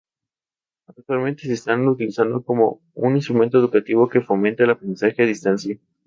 [0.87, 5.77] Actualmente se están utilizando como un instrumento educativo que fomenta el aprendizaje a distancia.